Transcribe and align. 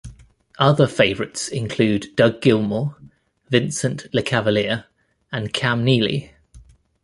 Other 0.57 0.87
favourites 0.87 1.47
include 1.47 2.15
Doug 2.15 2.41
Gilmour, 2.41 2.95
Vincent 3.49 4.07
Lecavalier, 4.15 4.85
and 5.31 5.53
Cam 5.53 5.83
Neely. 5.83 6.31